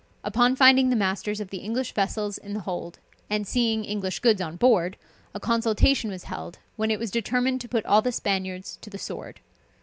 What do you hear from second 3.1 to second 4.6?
and seeing English goods on